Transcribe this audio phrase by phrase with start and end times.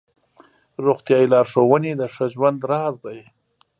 [0.85, 3.19] روغتیایي لارښوونې د ښه ژوند راز دی.